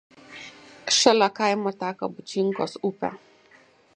[0.99, 3.23] Šalia kaimo teka Bučinkos upės.